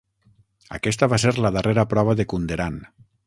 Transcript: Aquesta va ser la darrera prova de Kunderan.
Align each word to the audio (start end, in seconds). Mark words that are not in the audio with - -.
Aquesta 0.77 1.09
va 1.11 1.19
ser 1.25 1.33
la 1.45 1.53
darrera 1.57 1.85
prova 1.93 2.17
de 2.21 2.27
Kunderan. 2.33 2.81